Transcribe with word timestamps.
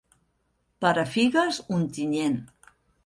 Per 0.85 0.93
a 1.01 1.03
figues, 1.17 1.59
Ontinyent. 1.81 2.39